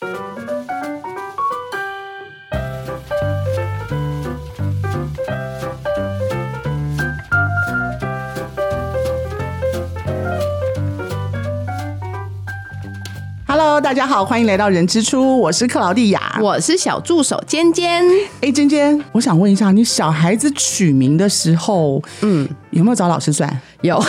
[0.00, 0.20] Hello，
[13.80, 16.38] 大家好，欢迎来到人之初，我是克劳蒂亚。
[16.40, 18.04] 我是小助手尖尖，
[18.40, 23.60] 哎，尖尖，我想问一下，你小孩子取名的时候，嗯，有没有找老师算？
[23.80, 24.00] 有。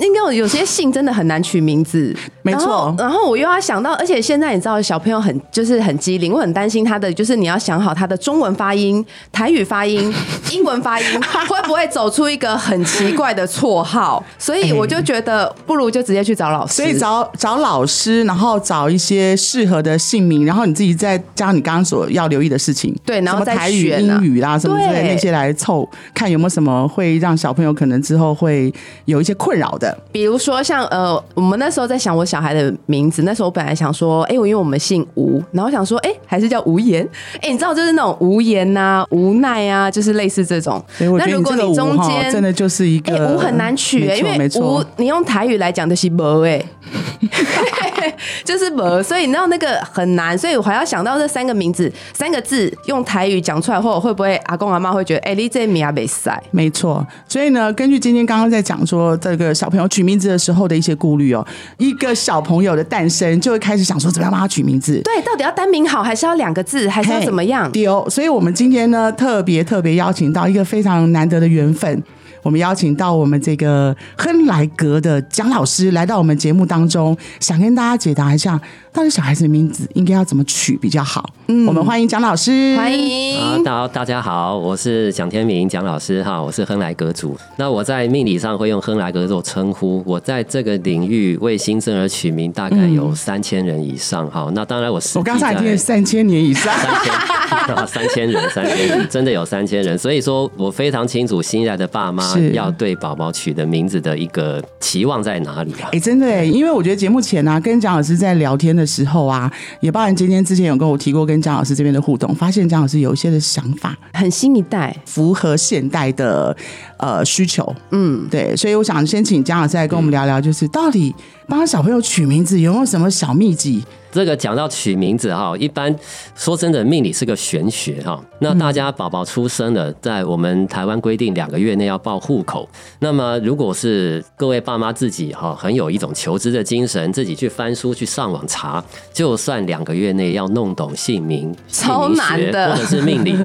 [0.00, 2.94] 应该有有些姓真的很难取名字，没错。
[2.98, 10.12] 然后我又要想到，而且现在你知道小朋友很就是很机灵，我很担心他的就是你要想好他的中文发音、台语发音、
[10.50, 11.06] 英文发音
[11.48, 16.74] 会不会走出一个很奇怪的绰号，所以我就觉得不如就直接去找老师。
[16.74, 28.72] 所以找找老师，然后找一些适合的姓名，然后你自己再加你刚刚所要留意的事情，对，然后再台语、英语啦什么之类那些来凑，看有没有什么会让小朋友可能之后会
[29.04, 29.89] 有一些困扰的。
[30.12, 37.06] 比如说像呃，我们那时候在想我小孩的名字，那时候我本来想说，哎，我因为我们姓吴，然后想说，哎，还是叫无言，
[37.40, 40.82] 哎，你知道就是那种无言呐、无奈啊，就是类似这种。
[40.98, 46.62] 那如果你中间真的就是一个吴很难取，因为吴你用台语来讲就是无哎，
[48.44, 56.40] 就是无，所以你知道那个很难，所以我还要想到这三个名字，三个字用台语讲出来，或者会不会阿公阿妈会觉得，哎，你这名啊没塞？
[56.52, 60.20] 没错，所以呢，根据今天刚刚在讲说这个小朋友取名。
[60.20, 61.42] 字的时候的一些顾虑哦，
[61.78, 65.00] 一个小朋友的诞生就会开始想说怎么样帮他取名字？
[65.02, 67.72] 对，到底要单名好，还是要两个字，还是要怎么样？
[67.72, 72.02] 丢，所以我们今天呢特别特别邀请到一个非常难得的缘分。
[72.42, 78.60] 我们邀请到我们这个亨莱格的蒋老师来到我们节目当中，想跟大家解答一下，
[78.92, 81.24] 到底小孩子的名字应该要怎么取比较好？
[81.46, 87.36] 嗯，我们欢迎蒋老师，欢迎啊，大大家好，我是蒋天明蒋老师哈，我是亨莱格族。
[87.56, 90.02] 那我在命理上会用亨莱格做称呼。
[90.04, 94.50] 我在这个领域为新生儿取名，大概有三千人以上哈。
[94.54, 102.36] 那当然我是我刚才听三千年以上，三千 三千人，三千人真的有三千人，所以说我非常清楚新来的爸妈。
[102.52, 105.88] 要对宝宝取的名字的一个期望在哪里啊？
[105.92, 116.56] 哎，真的哎，因为我觉得节目前呢，跟蒋老师在聊天的时候啊，也包含今天之前有跟我提过跟姜老师这边的互动，发现姜老师有一些的想法很新一代，符合现代的
[116.96, 117.72] 呃需求。
[117.90, 121.14] 嗯，对，所以我想先请姜老师来跟我们聊聊，就是到底
[121.46, 123.84] 帮小朋友取名字有没有什么小秘籍？
[124.12, 125.94] 这个讲到取名字哈，一般
[126.34, 128.20] 说真的，命理是个玄学哈。
[128.40, 132.68] 那大家宝宝出生了，在我们台湾规定两个月内要报户口。
[132.98, 138.82] 那么如果是各位爸妈自己哈，很有一种求知的精神，自己去翻书去上网查，
[139.12, 143.36] 就算两个月内要弄懂姓名、超难的，或者是命理，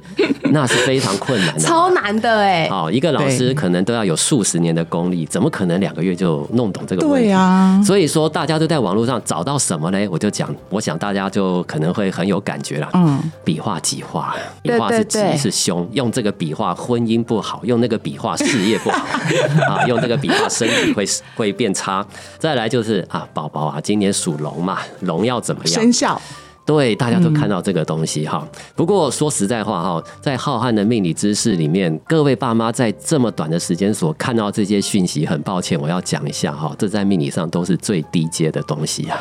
[0.52, 2.68] 那是非常困难的，超难的哎。
[2.70, 7.28] 好，一个老师可能都要有数十年的功力，怎么可能两个月就弄懂这个问题？
[7.28, 7.82] 对呀。
[7.86, 10.08] 所以说，大家都在网络上找到什么呢？
[10.10, 10.54] 我就讲。
[10.70, 12.90] 我想大家就可能会很有感觉了。
[12.94, 19.06] 嗯，笔画几画，笔画是吉是凶，用这个笔画婚姻不好，用那个笔画事业不好
[19.68, 21.06] 啊，用这个笔画身体会
[21.36, 22.06] 会变差。
[22.38, 25.74] 再来就是啊，宝宝啊，今年属龙嘛，龙要怎么样？
[25.74, 26.22] 生肖。
[26.66, 28.48] 对，大家都看到这个东西哈。
[28.76, 39.20] 不过说实在话哈，在浩瀚的命理知识里面，各位爸妈在这么短的时间所看到这些讯息，很抱歉，我要讲一下哈，这在命理上都是最低阶的东西啊。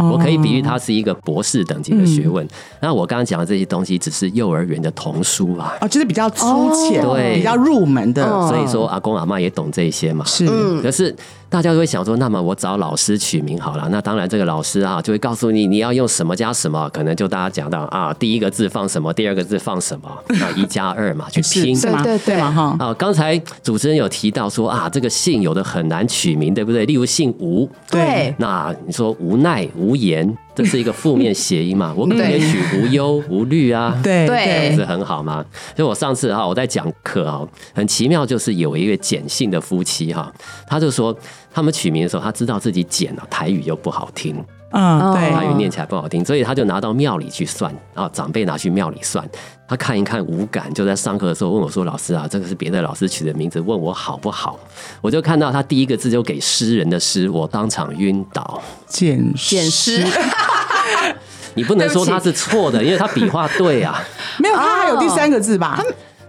[0.00, 2.46] 我可以比喻它是一个博士等级的学问。
[2.80, 8.24] 那我刚刚讲的这些东西只是幼儿园的童书啊，啊，就是比较粗浅，对，比较入门的。
[8.48, 10.24] 所以说，阿公阿妈也懂这些嘛。
[10.24, 10.46] 是，
[10.80, 11.14] 可是。
[11.50, 13.88] 大家都会想说，那么我找老师取名好了。
[13.90, 16.88] 那当然，这个老师啊就会告诉你你要用什么加什么。
[16.90, 22.76] 可能就大家讲到啊，第一个字放什么，第二个字放什么，那一加二嘛，去拼对对对嘛哈。
[22.78, 26.86] 啊，刚才主持人有提到说啊，这个姓有的很难取名，对不对？
[26.86, 28.32] 例如姓吴，对。
[28.38, 31.94] 那你说无奈、无言，这是一个负面谐音嘛？
[31.96, 35.44] 我可也许无忧、无虑啊，对对，是很好吗？
[35.74, 40.32] 就我上次哈，我在讲课啊，很奇妙，就是有一个简姓的夫妻哈，
[40.66, 41.16] 他就说。
[41.52, 44.36] 他们取名的时候，他知道自己简了，台语又不好听，
[44.72, 49.28] 嗯，对，台语念起来不好听，所以他就拿到庙里去算，然后长辈拿去庙里算，
[49.66, 54.58] 他看一看无感，就在上课的时候问我说：“老师啊，这个是别的老师取的名字，问我好不好？”
[55.02, 60.06] 我就看到他第一个字就给诗人的诗，我当场晕倒，简简诗，
[61.54, 64.00] 你不能说他是错的，因为他笔画对啊，
[64.38, 65.82] 没有，他还有第三个字吧？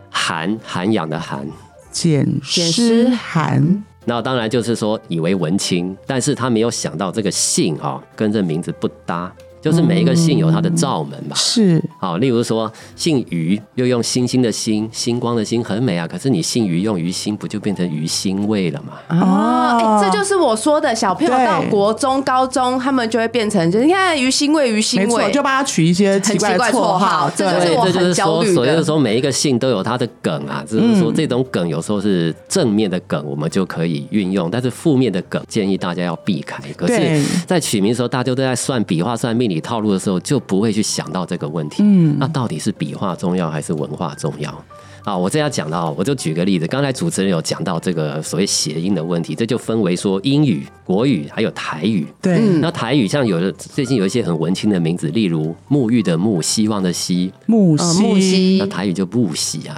[0.09, 1.47] 涵涵养的涵，
[1.91, 3.83] 简诗涵。
[4.05, 9.31] 那当然就是说以为文青，但是他没有想到这个姓啊跟这名字不搭。
[9.61, 11.35] 就是每一个姓有它的罩门嘛。
[11.35, 16.07] 是好，例如说姓于，又用星星的星，星光的星，很美啊。
[16.07, 18.93] 可是你姓于用于心，不就变成于心味了吗？
[19.09, 36.63] 哦，哎、这就是我说的，小朋友到国中、高中，他们就会变成，就是你看鱼腥味、鱼腥没错，味，就帮他取一些奇怪的很奇怪绰绰号这对就是我这就是很焦说，每一个姓都有它的梗啊，只是说这种梗有时候是正面的梗，我们就可以运用，但是负面的梗建议大家要避开。
[36.75, 41.83] 可是，在取名的时候，大家都在算笔画、算命理套路的时候，就不会去想到这个问题。
[41.83, 44.63] 嗯，那到底是笔画重要还是文化重要？
[45.03, 46.67] 啊，我这样讲到，我就举个例子。
[46.67, 52.05] 刚才主持人有讲到这个所谓谐音的问题，这就分为说英语、国语还有台语。
[52.21, 59.75] 对，嗯那台语像有的最近有一些很文青的名字，例如沐浴的沐，希望的希，木呃木犀那台语就不喜啊，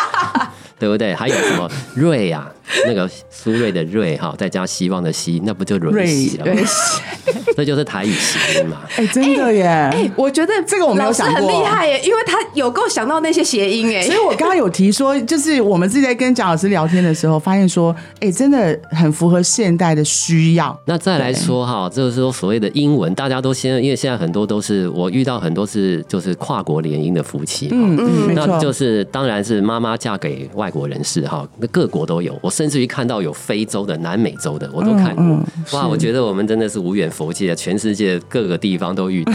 [0.78, 1.14] 对不对？
[1.14, 2.52] 还有什么瑞啊，
[2.86, 6.52] 那个苏瑞的瑞哈，再加希望的希，那不就瑞喜了吗？
[6.54, 8.82] 对， 这就是台语谐音嘛。
[8.96, 9.64] 哎，真的耶。
[9.64, 20.78] 哎我觉得这个我没有老师很想过厉害耶，因为他有够想到那些谐音哎所以，我刚刚有提说，就是我们自己在跟蒋老师聊天的时候，发现说，哎，真的很符合现代的需要。
[20.86, 27.76] 那再来说哈，就是说所谓的英文，大家都现在因为现在很多都是我遇到很多是就是跨国联姻的夫妻哈。
[27.76, 27.96] 嗯
[28.28, 32.38] 嗯，那，就是当然是妈妈嫁给外国人士哈，那各国都有。
[32.42, 35.24] 我甚至于看到有非洲的、南美洲的，我都看过。
[35.24, 39.32] 嗯哇，我觉得我们真的是无远佛界，全世界各个地方都遇到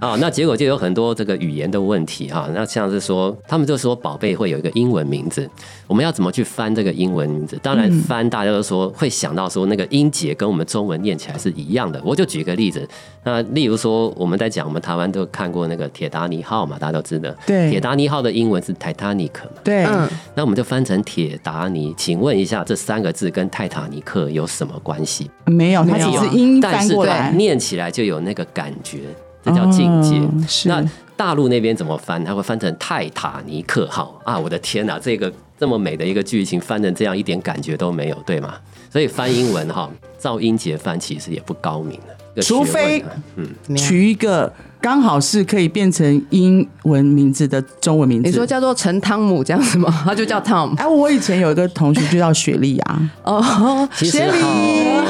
[0.06, 0.16] 啊。
[0.20, 2.48] 那结果就有很多这个语言的问题哈。
[2.54, 5.48] 那像是说，他们就说宝贝会有一个英文名字，
[5.86, 7.58] 我们要怎么去翻这个英文名字？
[7.62, 12.00] 当然嗯翻大家都说会想到说那个音节跟我们中文念起来是一样的。
[12.04, 12.86] 我就举个例子，
[13.24, 17.30] 那例如说我们在讲我们台湾都看过那个铁达尼号嘛，大家都知道。
[17.46, 21.94] 对铁达尼号的英文是 Titanic 嘛，对，嗯，那我们就翻成铁达尼。
[21.96, 25.30] 请问一下，这三个字跟泰塔尼克有什么关系？
[25.46, 29.00] 没有，它没有啊只是音但是对翻过来，念起来就有那个感觉，
[29.42, 30.20] 这叫境界。
[30.68, 30.84] 那
[31.16, 32.24] 大陆那边怎么翻？
[32.24, 34.38] 它会翻成泰塔尼克号啊！
[34.38, 38.54] 我的天哪，这个这么美的一个剧情翻成这样，一点感觉都没有，对吗？
[38.90, 41.98] 所以翻英文哈，照音节翻其实也不高明
[42.40, 48.28] 除非嗯，取一个刚好是可以变成英文名字的中文名字。
[48.28, 49.90] 你说叫做陈汤姆这样子吗？
[50.04, 54.40] 他就叫 Tom 哎，我以前有一个同学就叫雪莉啊，哦，其实学理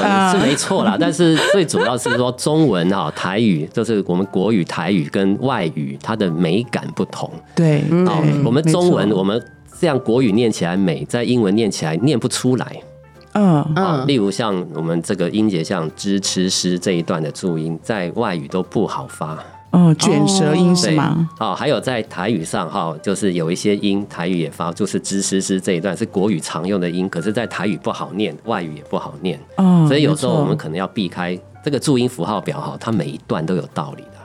[0.01, 0.33] 哈啊。
[0.33, 7.31] 是没错啦，但是最主要是说中文哈台语，就是我们国语、台语跟外语它的美感不同。
[7.55, 9.43] 对，哦，我们中文我们
[9.79, 12.77] 这样国语念起来美，在英文念起来念不出来。
[13.35, 13.57] 嗯。
[13.75, 14.07] 啊、嗯。
[14.07, 19.39] 例如像我们这个音节，像支、吃、诗这一段的注音，在外语都不好发，
[19.71, 21.29] 嗯，卷舌音是对，吗？
[21.39, 34.19] 哦、还有在台语上哈、就是有一些音台语也发，就是吱吱吱这一段是国语常用的音，可是，在台语不好念，外语也不好念，哦，所以有时候我们可能要避开这个注音符号表哈，它每一段都有道理的，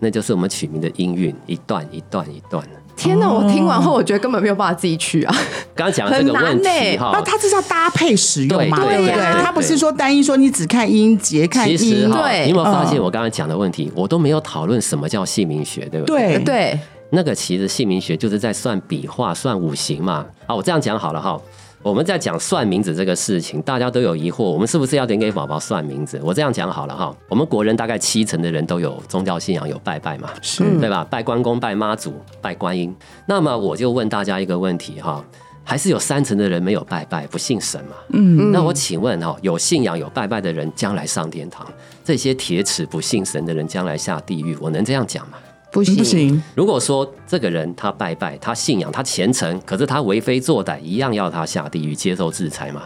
[0.00, 2.66] 那就是我们取名的音韵，一段一段一段。
[2.96, 3.28] 天哪！
[3.28, 5.34] 我听完后，我觉得根本没有办法自己去啊。
[5.74, 9.42] 刚刚讲的这个问题哈，那它这是要搭配使用嘛，对对不对？
[9.42, 16.36] 它不是说单一说你只看音节看音，其实哈，对你有没有发现嗯我刚刚讲的问题，我都没有讨论什么叫姓名学，对不对？
[16.36, 16.80] 对对，
[17.10, 20.24] 那个其实姓名学就是在算笔画、算五行嘛。
[20.46, 21.38] 啊，我这样讲好了哈。
[21.84, 26.18] 我们在讲算名字这个事情，大家都有疑惑，我们是不是要点给宝宝算名字？
[26.24, 27.14] 我这样讲好了哈。
[27.28, 31.06] 我们国人大概七成的人都有宗教信仰，有拜拜嘛，是对吧？
[31.10, 32.96] 拜关公、拜妈祖、拜观音。
[33.26, 35.22] 那么我就问大家一个问题哈，
[35.62, 37.96] 还是有三成的人没有拜拜，不信神嘛？
[38.14, 41.70] 嗯，那我请问哈，有信仰、有拜拜的人将来上天堂，
[42.02, 45.36] 这些铁齿不信神的人将来下地狱，我能这样讲吗？
[45.74, 52.82] 不行不行，如果说这个人他拜拜，他信仰，他虔诚，可是他为非作歹，一样要他下地狱接受制裁嘛？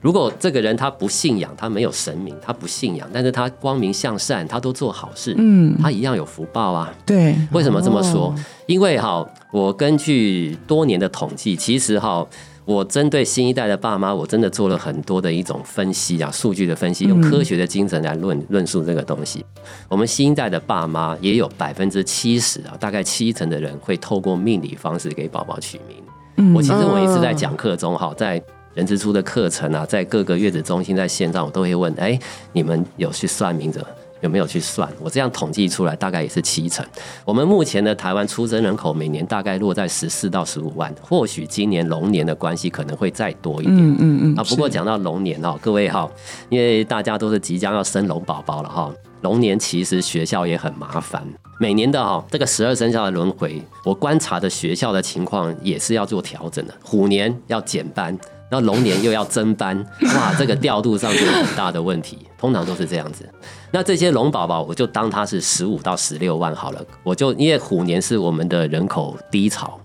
[0.00, 6.92] 如果这个人他不信仰，他没有神明，他不信仰，但是他光明向善，他都做好事，嗯，他一样有福报啊。
[7.06, 8.26] 对，为什么这么说？
[8.26, 8.34] 哦
[8.66, 12.26] 因为哈，我根据多年的统计，其实哈，
[12.64, 19.44] 我针对新一代的爸妈，我真的做了很多的一种分析啊，数据的分析，用科学的精神来论论述这个东西。
[19.88, 25.96] 我们新一代的爸妈也有百分之七十啊，大概七成的人会透过命理方式给宝宝取名。
[26.36, 28.42] 嗯我其实我一直在讲课中哈，在
[28.74, 32.18] 人之初的课程啊，在各个月子中心在线上，我都会问：哎，
[32.52, 33.84] 你们有去算命的？
[34.22, 34.88] 有没有去算？
[35.00, 36.84] 我这样统计出来，大概也是七成。
[37.24, 43.76] 我们目前的台湾出生人口每年大概落在十四到十五万，或许今年龙年的关系可能会再多一点。
[43.76, 46.10] 嗯嗯嗯啊，不过讲到龙年哈，各位哈，
[46.48, 51.22] 因为大家都是即将要生龙宝宝了哈，龙年其实学校也很麻烦。
[51.58, 56.74] 每年的哈这个十二生肖的轮回，我观察的学校的情况也是要做调整的。
[56.82, 58.18] 虎年要减班，
[58.52, 59.74] 然后龙年又要增班，
[60.14, 63.26] 哇，这个调度上就有很大的问题，通常都是这样子。
[63.70, 69.80] 那这些龙宝宝，我就当它是十五到十六万好了，我就因为虎年是我们的人口低潮。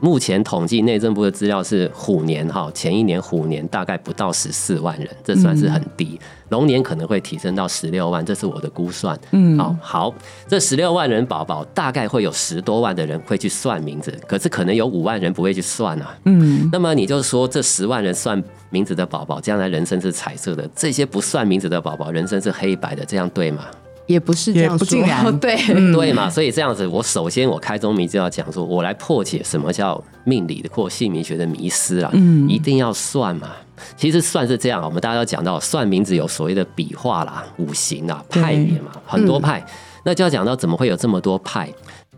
[0.00, 6.18] 目前统计内政部的资料是虎年哈，前一年虎年大概不到十四万人，这算是很低。
[6.50, 9.18] 龙年可能会提升到十六万，这是我的估算。
[9.32, 10.14] 嗯，好，好，
[10.46, 16.16] 这十六万人宝宝大概会有十多万的人会去算名字，可是可能有五万人不会去算啊。
[16.24, 23.64] 嗯，那么你就说这十万人算名字的宝宝，将来人生是彩色的；这些不算名字的宝宝，人生是黑白的，这样对吗？
[24.06, 25.56] 也不是这样说， 对。
[25.92, 33.48] 对嘛，所以这样子，我首先我开宗明就要讲说，我来破解什么叫命理的或姓名学的迷思啊，嗯，一定要算嘛。
[33.96, 39.64] 其实算是这样，我们大家都讲到算名字有所谓的笔画啦、五行啊、派别嘛，很多派，
[40.04, 41.68] 那就要讲到怎么会有这么多派？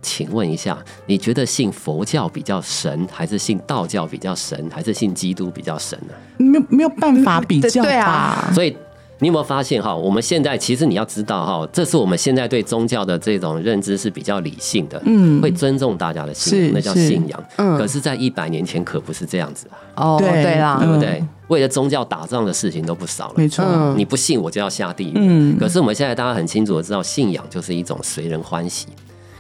[0.01, 6.15] 请问一下，你觉得信佛教比较神，还是信道教比较神，还是信基督比较神呢？
[6.37, 8.77] 没有没有办法比较吧，所以。
[9.21, 9.95] 你有没有发现哈？
[9.95, 17.45] 我们现在其实你要知道哈，这是我们现在对宗教的这种认知是比较理性的，嗯，会尊重大家的信仰，那叫信仰。
[17.57, 20.15] 嗯，可是，在一百年前可不是这样子啊。
[20.15, 21.25] 哦，对啦，对不对？
[21.49, 23.35] 为了宗教打仗的事情都不少了。
[23.37, 23.65] 没错，
[23.97, 25.15] 你不信我就要下地狱。
[25.17, 28.87] 嗯，可是我们现在大家很清楚的知道，信仰就是一种随人欢喜。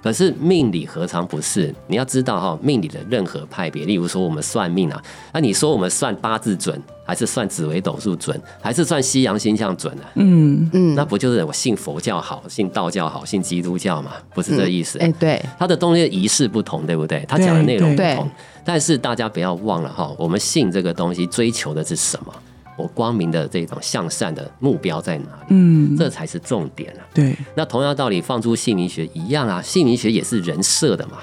[0.02, 1.74] 可是命理何尝不是？
[1.86, 5.02] 你要知道哈，命理的任何派别，例如说我们算命啊，
[5.32, 10.02] 那你说我们算八字准，还是算紫微斗数准，还是算西洋星象准呢？
[10.14, 14.12] 嗯嗯，那不就是我信佛教好，信道教好，信基督教嘛？
[14.34, 14.98] 不是这意思。
[14.98, 17.24] 哎，对，他的东西仪式不同，对不对？
[17.28, 18.30] 他讲的内容不同，
[18.64, 22.32] 但是大家不要忘了哈，我们信这个东西追求的是什么？
[22.78, 25.46] 我光明的这种向善的目标在哪里？
[25.50, 27.02] 嗯，这才是重点啊。
[27.12, 29.60] 对，那同样道理，放出姓名学一样啊。
[29.60, 31.18] 姓名学也是人设的嘛。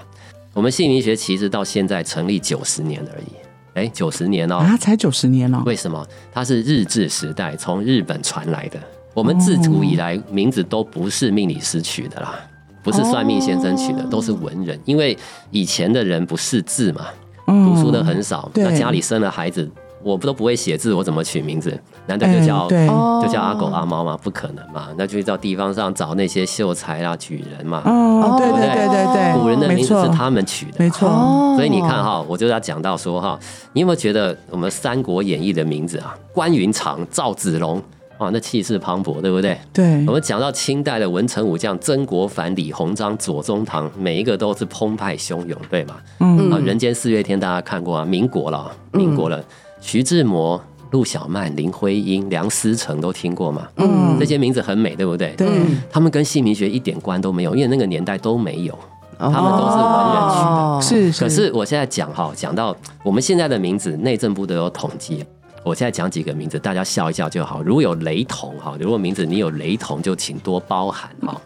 [0.54, 3.26] 我们姓名学其实到现在成立九十年而已。
[3.74, 5.64] 哎，九十年哦，啊，才九十年哦。
[5.66, 6.06] 为什么？
[6.32, 8.80] 它是日治时代从日本传来的。
[9.14, 12.38] 我们自古以来名字都不是命理师取的啦，
[12.84, 14.80] 不是算命先生取的，都是文人。
[14.86, 15.18] 因为
[15.52, 17.06] 以前的人不识字嘛，
[17.46, 19.70] 读书的很少，那家里生了孩子。
[20.06, 21.76] 我不都不会写字，我怎么取名字？
[22.06, 24.16] 难道就叫就叫阿狗阿猫吗？
[24.22, 24.90] 不可能嘛！
[24.96, 27.82] 那就到地方上找那些秀才啊、举人嘛。
[27.86, 31.10] 哦，对对对对对，古人的名字是他们取的，没错。
[31.56, 33.40] 所以你看哈，我就要讲到说哈，
[33.74, 37.82] 你有没有觉得我们《三国演义》的名字啊，关云长、赵子龙
[38.20, 39.58] 啊，那气势磅礴，对不对？
[39.74, 40.06] 对。
[40.06, 45.96] 我们讲到清代的文臣武将曾国藩、李鸿章、左宗棠，每一个都是澎湃汹涌，对吗？
[46.20, 46.52] 嗯。
[46.52, 48.06] 啊，《人间四月天》大家看过啊？
[48.06, 49.44] 民国了，民国了。
[49.86, 53.68] 徐志摩、陆小曼、林徽因、梁思成都听过嘛？
[53.76, 55.36] 嗯，这些名字很美，对不对？
[55.38, 55.48] 对，
[55.92, 58.78] 他们跟姓名学一点关都没有，因为那个年代都没有，
[59.20, 61.12] 他们都是文人取的。
[61.12, 65.24] 是，可是我现在讲哈，讲到我们现在的名字，内政部都有统计。
[65.64, 67.62] 我现在讲几个名字，大家笑一笑就好。
[67.62, 71.40] 如果有雷同哈，如果名字你有雷同，就请多包涵哈。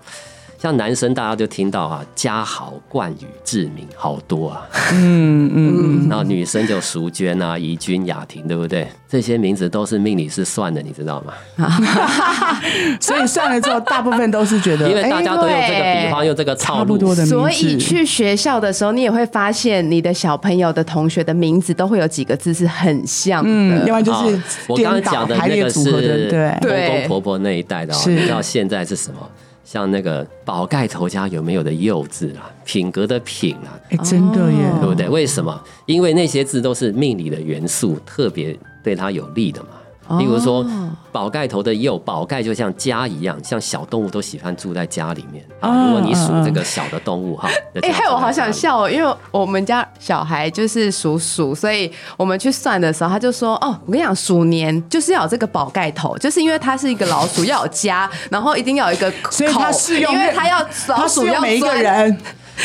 [0.61, 4.67] 像男生，大家就听到啊，嘉豪、冠宇、志明，好多啊。
[4.91, 6.07] 嗯嗯。
[6.09, 8.85] 然后女生就淑娟啊、怡君、雅婷，对不对？
[9.07, 11.33] 这些名字都是命理师算的，你知道吗？
[12.99, 17.35] 所以算了之后，大部分都是觉得，因为大家都有这个比方，用这个差不多的名字。
[17.35, 23.49] 所以去学校的时候，你也会发现，你的小朋友的同学的名字都会有几个字是很像的。
[23.49, 29.19] 嗯，另外就是我刚刚讲的那个是对公公婆婆那一代的，你知道现在是什么？
[29.71, 35.07] 像那个宝盖头家有没有的“幼”字啊，品格的“品”啊，哎，真的耶，对不对？
[35.07, 35.63] 为什么？
[35.85, 39.69] 因为那些字都是命理的元素，特别对他有利的嘛。
[40.17, 40.65] 例如说，
[41.11, 45.45] 宝盖头的鼬，宝盖就像家一样，像小动物都喜欢住在家里面。
[45.59, 47.49] 啊如果你属这个小的动物哈，
[47.81, 59.45] 哎，我好想笑哦，因为我们家小孩就是属鼠，所以我们去算的时候，他就说：“哦，我跟你讲，鼠年就是要有这个宝盖头，就是因为它是一个老鼠，要有家，然后一定要有一个口，
[59.99, 62.17] 因为它要老鼠要每一个人。”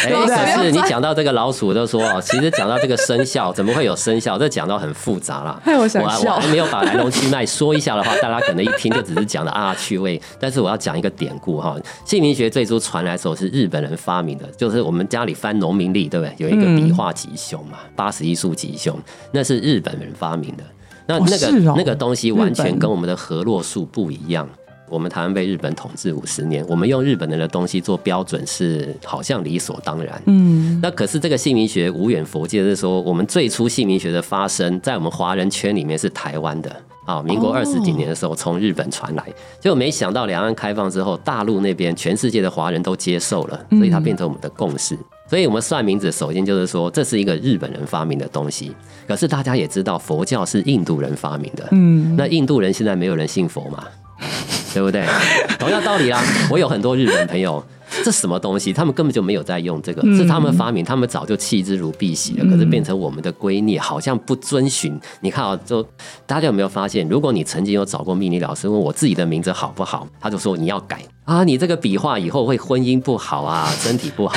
[0.02, 0.10] 哎，
[0.56, 4.36] 可是你讲到这个老鼠，就说哦，其实讲到这个生肖，怎么会有生肖？
[4.36, 5.62] 这讲到很复杂了。
[5.64, 10.20] 我我还没有把来龙去脉说一下的话，大家可能一听就只是讲的啊趣味。
[10.40, 16.34] 但是我要讲一个典故哈，姓名学最初传来的时候是日本人发明的，就是我们家里翻农民历，对不对？
[16.38, 18.98] 有一个笔画吉凶嘛，八十一数吉凶，
[19.32, 20.64] 那是日本人发明的。
[21.06, 24.48] 那那个那个东西完全跟我们的河洛数不一样。
[24.88, 30.22] 我们台湾被日本统治五十年，我们用日本人的东西做标准是好像理所当然。
[30.26, 36.74] 嗯，那可是这个姓名学无远佛界是说，我们最初姓名学的发生在我们华人圈里面是台湾的
[37.06, 37.22] 啊。
[37.22, 39.24] 民国二十几年的时候从日本传来，
[39.58, 44.96] 结果没想到两岸开放之后，大陆那边全世界的华人都接受了，所以它变成我们的共识。
[45.26, 48.70] 所以我们算名字，首先就是说这是一个日本人发明的东西。
[49.08, 51.66] 可是大家也知道，佛教是印度人发明的。
[51.72, 53.84] 嗯，那印度人现在没有人信佛嘛？
[54.74, 55.04] 对不对？
[55.58, 56.22] 同样道理啦。
[56.50, 57.64] 我有很多日本朋友，
[58.02, 58.72] 这什么东西？
[58.72, 62.44] 他们根本就没有在用这个，是他们发明，他们早就弃之如敝屣了。
[62.50, 64.98] 可是变成我们的闺臬，好像不遵循。
[65.20, 65.82] 你看啊，就
[66.26, 67.08] 大家有没有发现？
[67.08, 74.36] 如果你曾经有找过命理老师，问我自己的名字好不好，他就说你要改啊，你这个笔画以后会婚姻不好啊， 身体不好。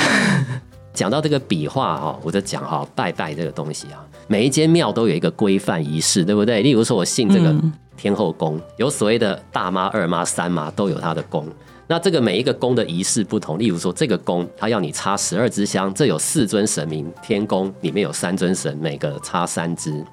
[0.94, 6.60] 讲到这个笔画哈，我就讲哈，拜拜这个东西啊，每一间庙都有一个规范仪式，对不对？
[6.60, 7.54] 例如说，我信这个
[7.98, 11.46] 天后宫，有所谓的大妈、二妈、三妈都有她的宫。
[11.90, 20.04] 那这个每一个宫的仪式不同，例如说，这个宫他要你插十二支香，这有四尊神明，天宫里面有三尊神，每个插三支。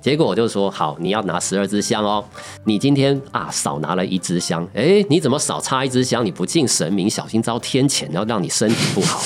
[0.00, 2.24] 结果我就说好，你要拿十二支香哦。
[2.64, 6.24] 你今天啊少拿了一支香，哎，你怎么少插一支香？
[6.24, 9.20] 你不敬神明，小心遭天谴，然后让你身体不好。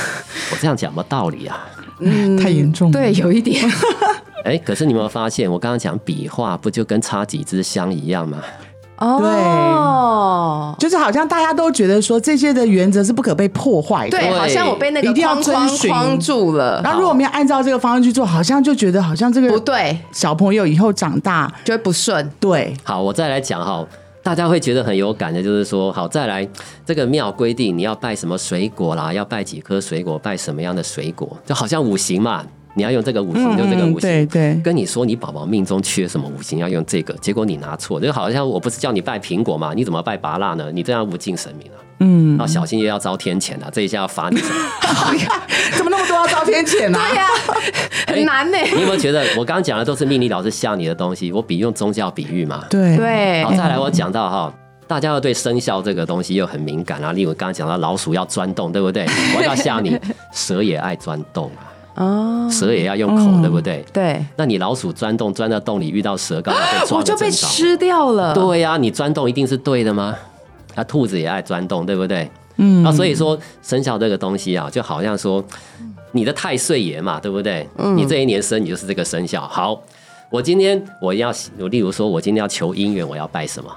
[0.50, 1.68] 我这样讲没道理啊？
[1.98, 2.92] 嗯，太严重了。
[2.98, 3.70] 对，有一点。
[4.44, 8.38] 哎，可是你有没有发现，我刚刚讲笔画不就跟插几支香一样吗？
[8.98, 16.82] 哦，对，就是好像大家都觉得说这些的原则是不可被破坏的，对，好像我被那个框框框住了。
[16.84, 22.30] 然后如果我们要按照这个方向去做，好像就觉得好像这个不对，小朋友以后长大就会不顺。
[22.38, 23.82] 对，好，我再来讲哈，
[24.22, 26.46] 大家会觉得很有感的，就是说，好，再来
[26.84, 32.44] 这个庙规定你要拜什么水果啦，要拜几颗水果，拜什么样的水果，就好像五行嘛。
[32.74, 34.00] 你要用这个五行，就这个五行。
[34.00, 39.72] 对对，跟你说你宝宝命中缺什么五行，要用这个，结果你拿错，就好像我不是叫你拜苹果吗？
[39.74, 40.70] 你怎么拜拔蜡呢？
[40.72, 41.78] 你这样不敬神明了。
[42.02, 44.40] 嗯，要小心又要遭天谴了，这一下要罚你。
[45.76, 46.98] 怎么那么多要遭天谴呢？
[46.98, 47.26] 对呀，
[48.08, 48.56] 很难呢。
[48.74, 51.30] 你有没有觉得我刚刚讲的都是命理老师吓你的东西？
[51.30, 52.64] 我比用宗教比喻嘛。
[52.70, 53.44] 对对。
[53.44, 54.54] 好，再来我讲到哈，
[54.86, 57.12] 大家要对生肖这个东西又很敏感啊。
[57.12, 59.04] 例如刚刚讲到老鼠要钻洞，对不对？
[59.36, 59.98] 我要吓你，
[60.32, 61.68] 蛇也爱钻洞啊。
[62.00, 63.84] 哦，蛇也要用口，对不对？
[63.92, 64.24] 对。
[64.36, 68.32] 那你老鼠钻洞，钻到洞里遇到蛇，刚好被抓我就被吃掉了。
[68.32, 70.16] 对呀，你钻洞一定是对的吗？
[70.74, 72.30] 那兔子也爱钻洞，对不对？
[72.56, 72.82] 嗯。
[72.82, 75.44] 啊所以说生肖这个东西啊，就好像说
[76.12, 77.68] 你的太岁爷嘛，对不对？
[77.76, 77.94] 嗯。
[77.94, 79.42] 你这一年生，你就是这个生肖。
[79.42, 79.78] 好，
[80.30, 83.70] 我今天我要，我例如说我今天要求姻缘，我要拜什么？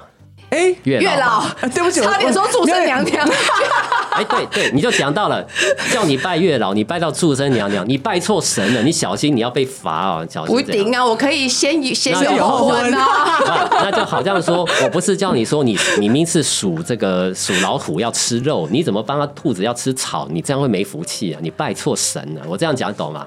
[0.48, 3.28] 哎，月老，对不起，差点说祝生娘娘。
[4.14, 5.44] 哎，对对，你就讲到了，
[5.92, 10.54] 叫你拜月老，你拜到畜生娘娘，你拜错神了，你小心你要被罚哦，小心。
[10.54, 13.68] 不顶啊，我可以先先有后婚 啊。
[13.70, 20.28] 那就好像说，我不是叫你说你你明是属这个属老虎要吃肉，你怎么帮他兔子要吃草？
[20.30, 21.40] 你这样会没福气啊！
[21.42, 22.42] 你拜错神了。
[22.48, 23.26] 我这样讲懂吗？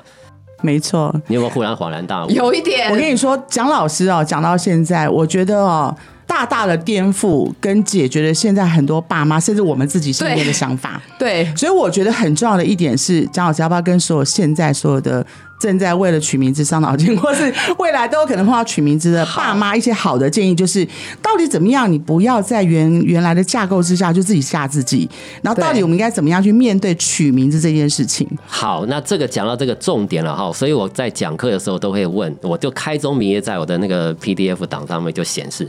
[0.61, 1.13] 没错。
[1.27, 2.29] 你有没有忽然恍然大悟？
[2.31, 2.89] 有一点。
[2.89, 5.95] 我跟你说，蒋老师哦，讲到现在，我觉得哦。
[6.27, 11.01] 大大的颠覆跟解决了现在很多爸妈甚至我们自己身边的想法。
[11.17, 15.25] 对，所以我觉得很重要的一点是，张老师要不要跟所有现在所有的
[15.59, 20.85] 正在为了取名字伤脑筋，或是未来都有可能碰到取名字的爸妈一些好的建议，就是
[21.21, 25.09] 到底怎么样，你不要在原原来的架构之下就自己吓自己，
[25.41, 28.27] 然后到底我们应该怎么样去面对取名字这件事情？
[28.45, 35.67] 好，那这个讲到这个重点了哈，所以我在讲课的时候都会问，我就开宗明义在我的那个 PDF 档上面就显示。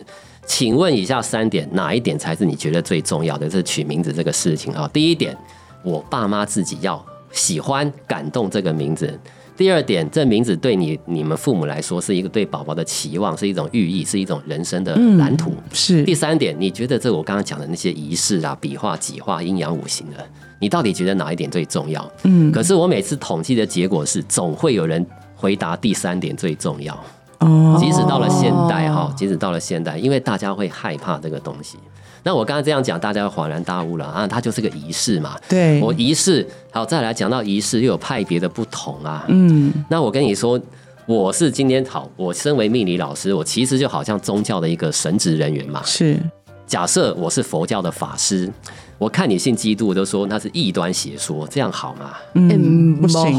[0.48, 3.46] 请问以下三点，哪一点才是你觉得最重要的？
[3.46, 4.88] 这取名字这个事情啊。
[4.92, 5.36] 第一点，
[5.84, 9.16] 我爸妈自己要喜欢、感动这个名字。
[9.58, 15.52] 第二点，这名字对你、你们父母来说是一个对宝宝的期望，是一种寓意，是一种人生的蓝图。
[15.72, 16.02] 是。
[16.04, 20.24] 第三点，你觉得这我刚刚讲的那些仪式啊、笔画、几画、阴阳五行的，
[20.58, 22.10] 你到底觉得哪一点最重要？
[22.22, 22.50] 嗯。
[22.50, 26.98] 可是我每次统计的结果是，总会有人回答第三点最重要。
[27.38, 31.78] 哦，即使到了现代哈，即使到了现代，因为大家会害怕这个东西。
[32.24, 35.36] 那我刚刚这样讲，大家恍然大悟了啊，它就是个仪式嘛。
[35.48, 39.24] 对，我仪式好，再来讲到仪式又有派别的不同啊。
[39.28, 40.60] 嗯，那我跟你说，
[41.06, 45.80] 我是今天好，我身为命理老师，我其实就好像宗教的一个神职人员嘛。
[45.84, 46.18] 是，
[46.66, 48.50] 假设我是佛教的法师。
[48.98, 52.14] 我看你信基督，我都说那是异端邪说，这样好吗？
[52.34, 53.32] 嗯，不行。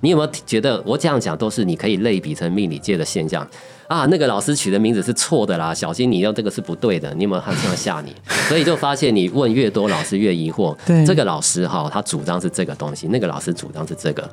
[0.00, 3.46] 你有没有觉得我这样讲都是你可以类比成命理界的现象
[3.86, 4.04] 啊？
[4.06, 7.14] 那个老师取的名字是错的啦，小心你用这个是不对的。
[7.14, 8.12] 你有没有他这样吓你？
[8.48, 10.76] 所以就发现你问越多，老师越疑惑。
[10.84, 14.28] 对，这个老师哈，他主张是这个东西，那个老师主张是这个。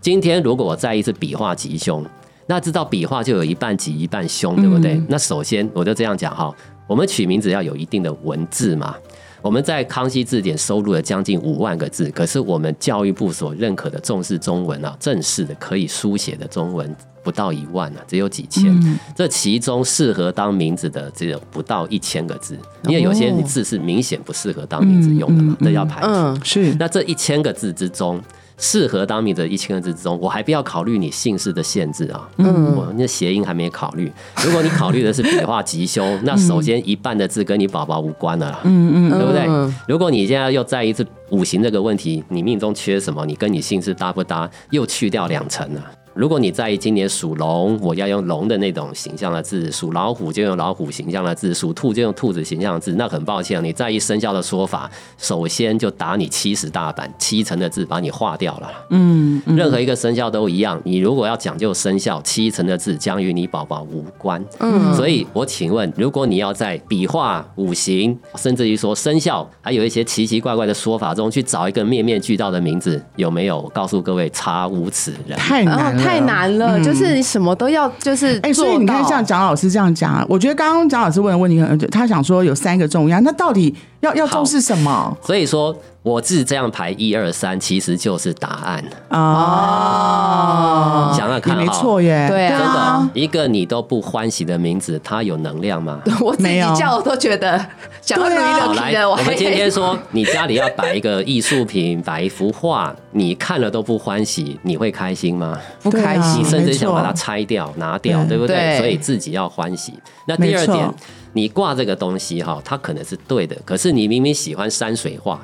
[0.00, 2.02] 今天如果我在一次笔画吉凶，
[2.46, 4.98] 那知道笔画就有一半吉一半凶，对不对？
[5.08, 6.50] 那首先我就这样讲哈，
[6.86, 8.96] 我们取名字要有一定的文字嘛。
[9.42, 18.78] 我们在康熙字典收录了将近五万个字，可是我们教育部所认可的重视中文啊，正式的可以书写的中文不到一万啊，只有几千。
[19.14, 26.44] 这其中适合当名字的只有不到一千个字，因为有些字是明显不适合当名字用的嘛，这要排除。
[26.44, 26.74] 是。
[26.78, 28.20] 那这一千个字之中，
[28.60, 34.12] 适合当名字的一千个字之中，我还不要考虑你姓氏的限制啊，嗯，我那谐音还没考虑。
[34.44, 39.74] 如果你考虑的是笔画吉凶，那首先一半的字跟你宝宝无关了啦，嗯嗯，对不对？
[39.88, 45.82] 如果你现在又再一次五行这个问题，你命中缺什么，你跟你姓氏搭不搭，又去掉两层了。
[46.12, 52.92] 如果你在意今年属龙，我要用龙的那种形象的字；属老虎就用老虎形象的字；属兔就用兔子形象的字。
[52.94, 58.70] 那很抱歉，你在意生肖的说法，首先就打你七十大板，七成的字把你划掉了。
[58.90, 60.80] 嗯，任何一个生肖都一样。
[60.84, 64.44] 你如果要讲究生肖，七成的字将与你宝宝无关。
[64.58, 73.62] 嗯，所以我请问，如果你要在笔画、五行，甚至于说生肖，还有一些奇奇怪怪的说法中去找一个面面俱到的名字，有没有？
[73.72, 75.38] 告诉各位，差无此人。
[75.38, 75.99] 太难了。
[76.02, 85.16] 太难了，就是你什么都要，就是哎，所以你看，像蒋老师这样讲，我觉得刚刚蒋老师问的问题，很，他想说有三个重要，那到底要要重视什么？
[85.22, 85.76] 所以说。
[86.02, 91.12] 我字这样排一二三，其实就是答案哦。
[91.14, 96.00] 想想看，没错耶，对啊，真的一个你都不欢喜的名字，它有能量吗？
[96.22, 97.62] 我自己叫我都觉得
[98.00, 105.60] 讲到好来，我们今天说，你家里要摆一个艺术品，摆一幅画，你看了都不欢喜，你会开心吗？
[105.82, 108.78] 不开心，你甚至想把它拆掉、拿掉，对不对？
[108.78, 109.92] 所以自己要欢喜。
[110.26, 110.90] 那第二点，
[111.34, 115.38] 你挂这个东西哈，它可能是对的，可是你明明喜欢山水画。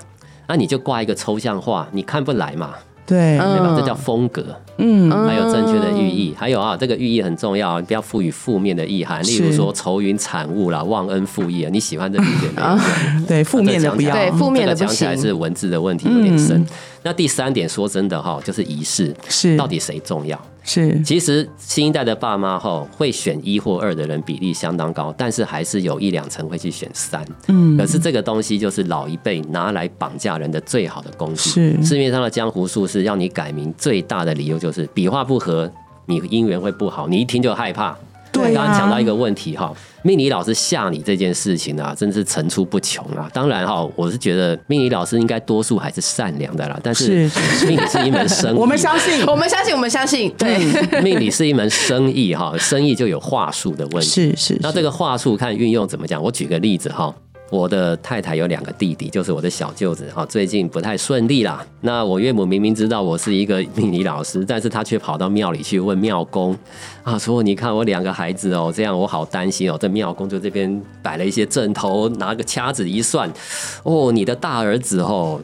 [0.46, 2.74] 那你就挂一个抽象画，你看不来嘛？
[3.06, 3.76] 对，对吧？
[3.78, 4.44] 这叫风格，
[4.78, 12.76] 嗯，还有正确的寓意，还有啊，这个寓意很重要，你不要赋予负面的意涵，例如说愁云惨雾啦、忘恩负义啊，你喜欢这理解吗？
[13.28, 16.66] 对，负面的不要，对，负面的讲起来是文字的问题，有点深。
[17.04, 19.56] 那第三点，说真的哈，就是仪式，是。
[19.56, 20.36] 到底谁重要？
[20.66, 27.24] 是，其实新一代的爸妈哈会选一或二的人比例相当高，但是还是有一两成会去选三。
[27.46, 31.50] 嗯，可是这个东西就是老一辈拿来绑架人的最好的工具。
[31.50, 35.70] 是，市面上的江湖术士要你改名，最大的理由就是笔画不合，
[36.06, 37.96] 你姻缘会不好，你一听就害怕。
[38.32, 39.72] 对，刚刚讲到一个问题哈。
[40.06, 43.28] 命理老师吓你这件事情啊，真是层出不穷啊！
[43.32, 46.78] 当然哈，我是觉得命理老师应该多数还是善良的啦。
[46.80, 47.28] 但是
[47.66, 50.32] 命理是一门生意，我们相信，我们相信，我们相信。
[50.38, 50.58] 对，
[51.02, 54.08] 命理是一门生意哈，生意就有话术的问题。
[54.08, 56.22] 是是，那这个话术看运用怎么讲？
[56.22, 57.12] 我举个例子哈。
[57.48, 61.64] 我的太太有两个弟弟，就是我的小舅子哈，最近不太顺利啦。
[61.80, 66.56] 那我岳母明明知道我是一个命理老师，但是他却跑到庙里去问庙公
[67.04, 69.78] 啊，说你看我两个孩子哦，这样我好担心哦。
[69.80, 73.32] 这庙公就这边摆了一些阵头，拿个掐子一算，
[73.84, 75.40] 哦，你的大儿子哦，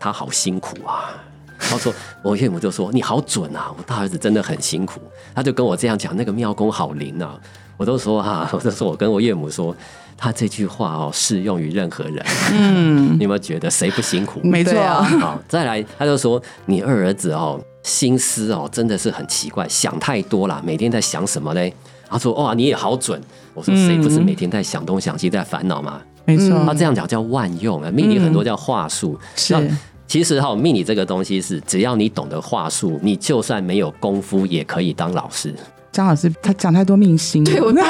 [0.00, 1.14] 他好辛苦啊。
[1.56, 5.00] 他说我岳母就说你好准啊，我大儿子真的很辛苦。
[5.34, 7.38] 他就跟我这样讲，那个庙公好灵啊。
[7.76, 9.74] 我都说哈， 我都说我跟我岳母说。
[10.16, 12.24] 他这句话哦，适用于任何人。
[12.52, 14.40] 嗯， 你有没有觉得谁不辛苦？
[14.44, 15.02] 没错啊。
[15.02, 21.74] 好，再来，他就说你二儿子哦，心思哦，真的是很奇怪，想太多了，每天在想什么嘞？
[22.08, 23.20] 他说哇，你也好准。
[23.54, 26.00] 我说谁不是每天在想东想西，在烦恼吗？
[26.24, 26.62] 没错。
[26.64, 29.18] 他这样讲叫万用啊，命理很多叫话术。
[29.34, 29.56] 是。
[30.06, 35.52] 其实哈，命理这个东西是，只要你懂得话术，你就算没有功夫，也可以当老师。
[35.94, 37.82] 张老师他讲太多命星，对我 怕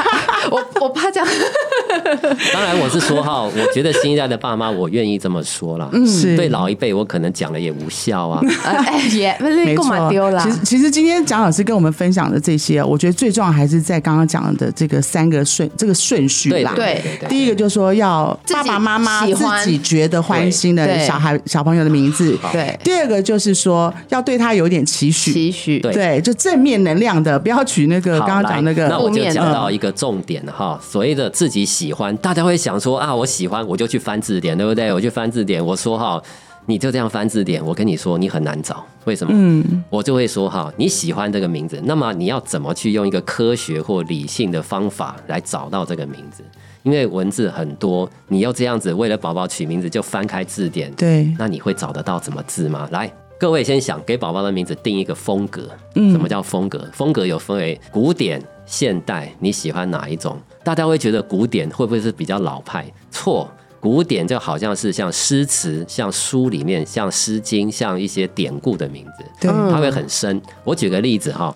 [0.51, 1.27] 我我怕这样。
[2.53, 5.89] 当然我是说哈，我觉得新一代的爸妈，我愿意这么说了。
[5.93, 8.43] 嗯，是对老一辈，我可能讲了也无效啊。
[8.63, 10.43] 哎，也没错，丢了。
[10.43, 16.73] 其实其实今天蒋老师跟我们分享的这些，我觉得最重要还是在刚刚讲的这个三个顺这个顺序啦。
[16.77, 22.37] 对，第一个就是说要爸爸妈妈自己觉得欢心的小孩小朋友的名字。
[22.53, 22.79] 对。
[22.83, 28.89] 第二个就是说要对他有点期许，期许对，就正面能量的，不要取那个刚刚讲那个。
[28.89, 34.93] 那我就讲到一个重点哈，所谓的自己喜欢，大家会想说啊，我喜欢我就去翻字典，对不对？
[34.93, 36.23] 我去翻字典，我说哈，
[36.67, 39.33] 你就这样翻字典，我跟你说你很难找，为什么？
[39.35, 46.43] 嗯，我就会说哈，你喜欢这个名字，那么你要怎么去用一个科学或理性的方法来找到这个名字？
[46.83, 52.87] 因为文字很多，你要这样子为了宝宝取名字就翻开字典，对，那你会找得到怎么字吗？
[52.93, 53.11] 来。
[53.45, 55.69] 各位先想给宝宝的名字定一个风格。
[55.97, 56.89] 嗯，什么叫风格？
[56.95, 60.41] 风格有分为古典、现代，你喜欢哪一种？
[60.63, 62.91] 大家会觉得古典会不会是比较老派？
[63.11, 63.47] 错，
[63.81, 70.41] 古典就好像是像诗词、像书里面、像《诗经》、像一些典故的名字，对，它会很深。
[70.65, 71.55] 我举个例子哈，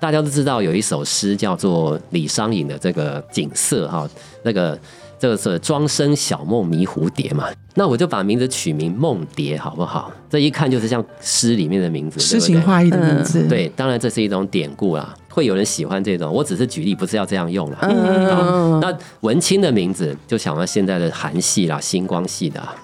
[0.00, 4.10] 大家都知道有一首诗叫做李商隐的这个景色哈，
[4.42, 4.76] 那个。
[5.18, 7.46] 这个是庄生晓梦迷蝴蝶嘛？
[7.74, 10.12] 那我就把名字取名梦蝶，好不好？
[10.30, 13.46] 这一看就是像诗里面的名字，诗情画意的名字。
[13.48, 16.32] 对，当然这是一种典故啦，会有人喜欢这种。
[16.32, 17.78] 我只是举例，不是要这样用了。
[17.82, 22.74] 嗯，那文青的名字就想到现在的韩系啦、星光系的，啊，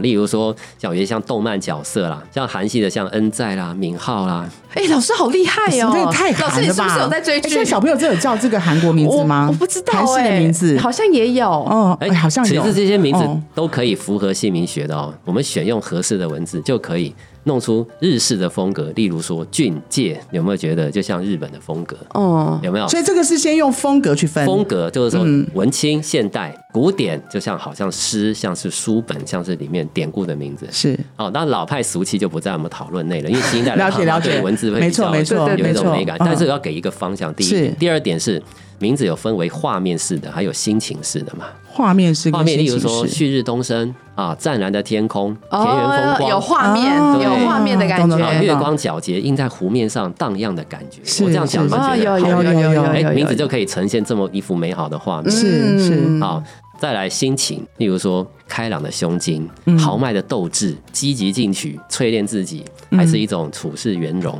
[0.00, 5.90] 例如说像有些像动漫角色啦，像韩系的像恩在啦、敏浩啦，哎，老师好厉害哦！
[5.92, 6.74] 这个太老师，你韩了吧？
[6.74, 7.48] 是不是有在追剧？
[7.48, 9.46] 哎现在小朋友真的有叫这个韩国名字吗？
[9.48, 10.78] 我我不知道韩系的哎名字。
[10.78, 11.48] 好像也有。
[11.48, 12.64] 哦，哎，好像其有。
[12.64, 15.12] 实这些名字哦都可以符合姓名学的哦。
[15.24, 18.90] 我们选用合适的文字，就可以弄出日式的风格。
[18.94, 21.96] 例如说俊介，有没有觉得就像日本的风格？
[22.14, 22.88] 哦，有没有？
[22.88, 24.44] 所以这个是先用风格去分。
[24.46, 30.66] 风格就是说嗯文青、现代、古典，就像好像诗，像是书本，像是里面典故的名字。
[30.70, 37.32] 是哦，那老派俗气就不在我们讨论内了，因为新一代的了解了解对文字会比没错较没错有一种美感，嗯但是要给一个方向。
[37.34, 38.42] 第一点，第二点是
[38.82, 41.46] 名字有分为画面式的，还有心情式的嘛。
[41.64, 48.18] 画面是跟画面，例如说旭日东升啊，湛蓝的天空，田园风光，有画面，哦有画面的感觉。
[48.18, 51.00] 啊月光皎洁映在湖面上荡漾的感觉。
[51.04, 55.30] 是我这样讲，是觉得有有有有有名字就可以呈现这么一幅美好的画面。
[55.30, 56.42] 是是嗯好，
[56.78, 64.38] 再来心情，例如说开朗的胸襟、嗯豪迈的斗志、积极进取、淬炼自己，嗯还是一种处事圆融。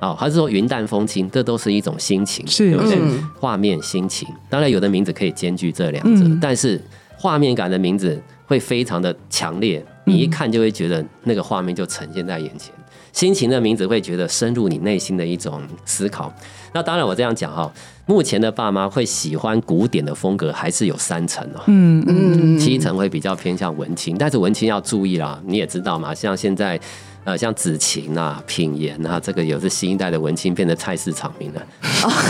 [0.00, 2.98] 哦，还是说云淡风轻，这都是一种心情，是对不对？
[3.00, 6.80] 嗯画面、心情，当然有的名字可以兼具这两者，嗯但是
[7.16, 12.72] 画面感的名字会非常的强烈，嗯你一看就会觉得那个画面就呈现在眼前。
[13.12, 16.30] 心情的名字会觉得深入你内心的一种思考。
[16.74, 17.72] 那当然，我这样讲哈，
[18.04, 21.62] 目前的爸妈会喜欢古典的风格，还是有三层哦。
[21.68, 26.78] 嗯嗯嗯，七层会比较偏向文青，但是文青要注意啦，你也知道嘛，像现在。
[27.26, 31.62] 呃，像子晴啊、品言啊，这个也是新一代的文青，变成菜市场名了。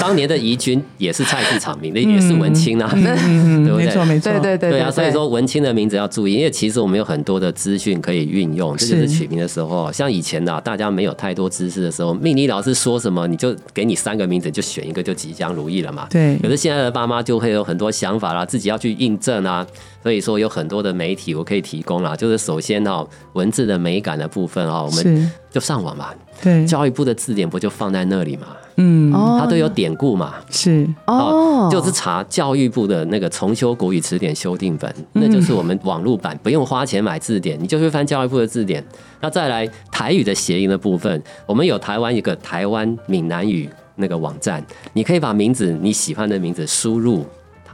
[0.01, 3.85] 当年的怡君也是菜市场名的，也是文青啊，嗯，对不对？
[3.85, 9.17] 没错没错，对对对对啊，所以说文青的名字要注意，因为其实我们有很多的资讯可以运用，这就是是。
[9.17, 16.07] 取名的时候，像以前的、啊、大家没有太多知识的时候，命理老师说什么，你就给你三个名字，就选一个就吉祥如意了嘛。
[16.09, 16.39] 对。
[16.39, 19.67] 可是现在的爸妈就会有很多想法啦，自己要去印证啊，
[20.03, 22.15] 所以说有很多的媒体我可以提供啦。
[22.15, 26.11] 就是首先哦，文字的美感的部分哦，我们，就上网嘛，
[26.43, 30.35] 对，教育部的字典不就放在那里嘛，嗯哦它都有典故嘛。
[30.51, 38.85] 是哦，就是查教育部的那个重修国语词典修订本，那就是我们网络版，不用花钱买字典，你就去翻教育部的字典。
[39.21, 47.25] 那再来台语的谐音的部分，我们有台湾一个台湾闽南语那个网站，你可以把名字你喜欢的名字输入，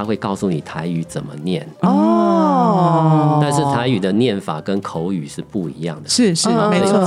[0.03, 1.65] 它会告诉你台语怎么念。
[1.83, 6.09] 哦，但是台语的念法跟口语是不一样的。
[6.09, 6.99] 是是嗯没错，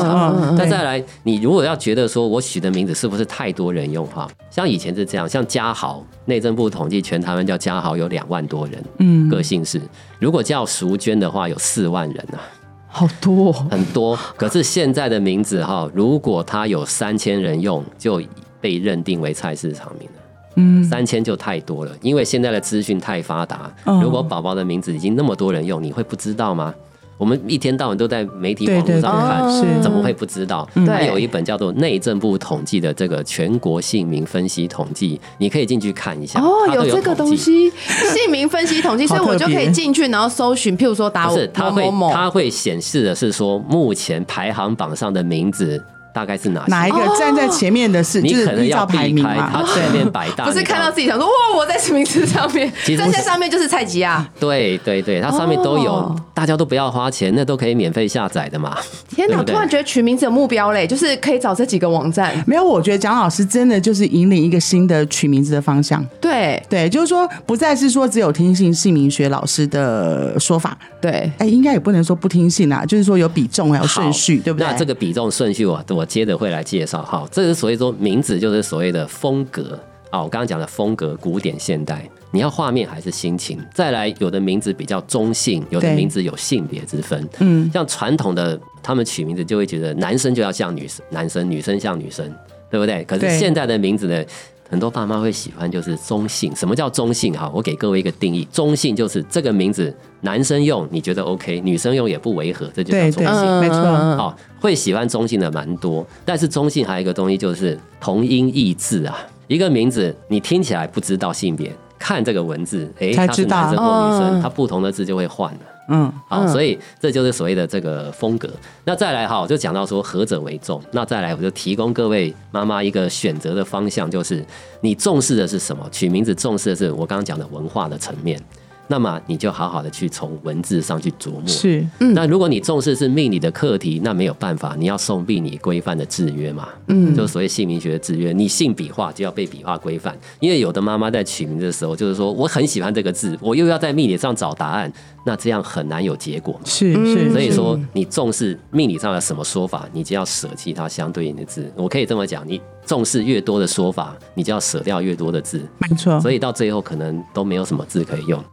[0.57, 4.25] 那再来，你如果要觉得说我取的名字是不是太多人用哈？
[4.49, 9.81] 像以前是这样，像嘉豪，内政部统计全台湾叫嘉豪有两万多人，嗯个姓氏。
[10.17, 12.39] 如果叫淑娟的话，有四万人啊，
[12.87, 14.17] 好多哦很多。
[14.37, 18.21] 可是现在的名字哈，如果他有三千人用，就
[18.61, 20.14] 被认定为菜市场名了。
[20.55, 23.71] 嗯三千就太多了，因为现在的资讯太发达。
[23.85, 26.73] 嗯如果宝宝的名字已经那么多人用，你会不知道吗？
[27.17, 30.67] 我们一天到晚都在媒体网络上看，对是怎么会不知道？
[30.75, 36.41] 嗯它有一本叫做内政部统计的这个全国姓名分析统计，你可以进去看一下。
[36.41, 37.33] 哦，有这个东。
[37.33, 45.81] 西，姓名分析统计， 所以我就可以进去，然后搜寻，譬如说打不是，它会某某某，它会显示的是说，目前排行榜上的名字
[46.15, 46.63] 大概是哪？
[46.69, 50.45] 哪一个站在前面的是，你就是可能要依照排名嘛，他前面百大。
[50.45, 54.25] 不是看到自己想说哇，我在名次上面，站在上面就是蔡吉啊！
[54.39, 58.77] 对对对，它上面都有，哦大家都不要花钱，那都可以免费下载的嘛。
[59.09, 62.31] 天哪，对对突然觉得取名字有目标嘞，就是可以找这几个网站。
[62.45, 66.05] 没有，我觉得蒋老师真的就是引领一个新的取名字的方向。
[66.19, 74.67] 对对，就是说不再是说只有听信姓名学老师的说法，对，哎，应该也不能说不听信啦，就是说有比重还有顺序，对不对？
[74.67, 77.01] 那这个比重顺序我我接着会来介绍。
[77.01, 79.79] 好，这是所谓说名字就是所谓的风格
[80.15, 83.59] 啊，我刚刚讲的风格，古典现代，你要画面还是心情？
[83.73, 87.27] 再来，有的名字比较中性，有的名字有性别之分。
[87.39, 92.25] 嗯，像传统的他们取名字就会觉得男生就要像女生，男生女生像女生，
[92.71, 93.03] 对不对？
[93.03, 94.23] 可是现在的名字呢？
[94.67, 96.53] 很多爸妈会喜欢就是中性。
[96.55, 97.31] 什么叫中性？
[97.33, 103.59] 哈，我给各位一个定义：中性就是这个名字男生用你觉得 OK，女生用也不违和，这就叫中性。
[103.59, 109.15] 没错哦，会喜欢中性的蛮多，但是中性还有一个东西就是同音异字啊。
[109.47, 115.59] 一个名字你听起来不知道性别，看这个文字，诶，它是男生或女生，嗯它不同的字就会换了。
[115.87, 118.49] 嗯，好，嗯所以这就是所谓的这个风格。
[118.85, 120.81] 那再来哈，我就讲到说何者为重。
[120.91, 124.43] 那再来，我就提供各位妈妈一个选择的方向，就是
[124.81, 125.87] 你重视的是什么？
[125.91, 128.41] 取名字重视的是我刚刚讲的文化的层面。
[128.87, 131.47] 那么你就好好的去从文字上去琢磨。
[131.47, 138.31] 是那如果你重视是命理的课题，那没有办法，你要送命理规范的制约嘛，嗯，就是所谓姓名学的制约。
[138.31, 144.91] 你姓笔画就要被笔画规范，因为有的妈妈在取名的时候，就是说我很喜欢这个字，我又要在命理上找答案，
[145.25, 146.61] 那这样很难有结果嘛。
[146.65, 151.71] 是是，所以说，你重视命理上的什么说法，你就要舍弃它相对应的字。
[151.75, 155.61] 我可以这么讲，你重视越多的说法，你就要舍掉越多的字。
[155.79, 158.43] 没错，所以到最后可能都没有什么字可以用。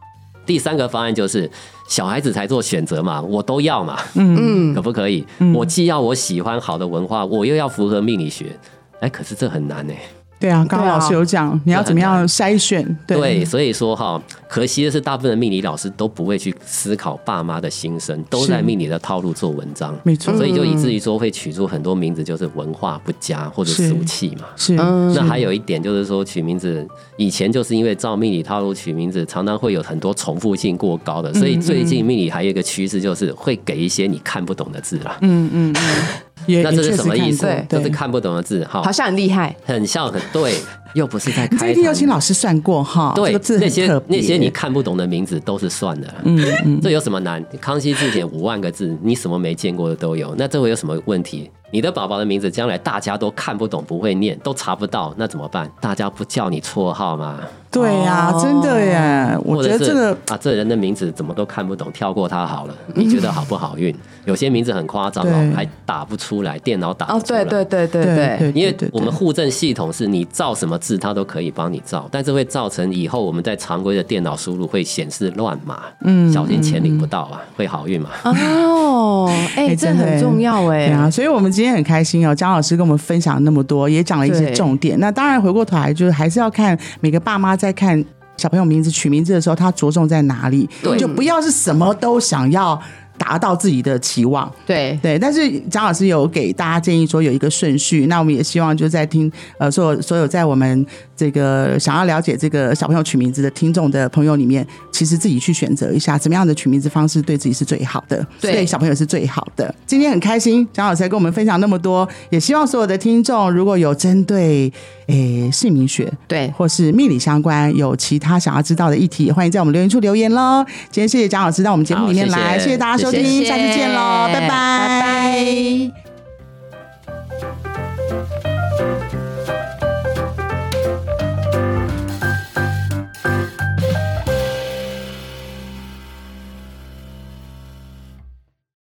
[0.45, 1.49] 第三个方案就是
[1.87, 5.25] 小孩子才做选择嘛，我都要嘛，嗯，可不可以？
[5.53, 8.57] 我既要我喜欢好的文化，我又要符合命理学，
[8.99, 9.97] 哎，可是这很难哎。
[10.43, 12.85] 对啊，刚刚老师有讲，你要怎么样筛选？
[13.07, 20.35] 对，所以说哈，可惜的是，大部分的命理老师都不会去思考爸妈的心声，都在命理的套路做文章，没错。
[20.35, 24.47] 所以就以至于说会取出很多名字，就是文化不佳或者俗气嘛。
[24.57, 24.73] 是。
[24.73, 35.17] 那还有一点就是说，取名字以前就是因为照命理套路取名字，常常会有很多重复性过高的，所以最近命理还有一个趋势，就是会给一些你看不懂的字了。
[35.21, 36.03] 嗯嗯嗯。
[36.47, 37.65] 那这是什么意思？
[37.69, 40.55] 都是看不懂的字，好像很厉害，很像很对，
[40.93, 41.57] 又不是在开。
[41.57, 43.13] 这一定要请老师算过哈。
[43.15, 46.07] 对，那些那些你看不懂的名字都是算的。
[46.23, 47.43] 嗯嗯，这有什么难？
[47.59, 50.33] 康熙字典五万个字，你什么没见过的都有。
[50.37, 51.49] 那这会有什么问题？
[51.71, 55.67] 你的宝宝的名字将来大家都看不懂、不会念、都查不到，那怎么办？
[55.81, 57.39] 大家不叫你绰号吗？
[57.71, 59.35] 对呀，真的耶！
[59.43, 62.75] 我觉得这个啊，这人的名字怎么都看不懂，跳过他好了。
[62.93, 63.95] 你觉得好不好运？
[64.25, 67.41] 有些名字很夸张哦，还打不出来，电脑打不出来。
[67.41, 78.09] 哦，对对对对对，因为我们户政系统是你造什么字，它都可以帮你造，但是会造成以后我们在常规的电脑输入会显示乱码，嗯，小心钱领不到啊，会好运嘛？
[78.25, 80.87] 哦， 哎，这很重要哎。
[80.87, 84.99] 对啊，所以我们今天很开心哦，张老师跟我们分享那么多，也讲了一些重点。
[84.99, 87.53] 那当然回过头来，就是还是要看每个爸妈。
[87.55, 88.03] 在看
[88.35, 90.69] 小朋友名字取名字的时候，他着重在哪里？
[90.81, 92.77] 对就不要是什么都想要。
[93.17, 94.99] 达到自己的期望，对。
[95.01, 108.65] 对，但是张老师有给大家建议说有一个顺序，那我们也希望就在听呃，所有所有在我们这个想要了解这个小朋友取名字的听众的朋友里面其实自己去选择一下怎么样的取名字方式对自己是最好的对。
[108.65, 109.73] 小朋友是最好的。
[109.85, 114.71] 今天很开心蒋老师跟我们分享那么多也希望所有的听众如果有针对
[115.07, 116.51] 诶姓名学对。
[116.57, 122.77] 或是命理相关有其他想要知道的议题也欢迎在我们留言处留言喽今天谢谢蒋老师到我们节目里面来谢谢。
[122.77, 125.91] 大家收听下次见喽拜拜。